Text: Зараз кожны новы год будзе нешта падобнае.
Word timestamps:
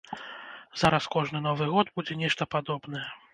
Зараз 0.83 1.05
кожны 1.15 1.41
новы 1.49 1.67
год 1.75 1.93
будзе 1.99 2.19
нешта 2.23 2.49
падобнае. 2.55 3.05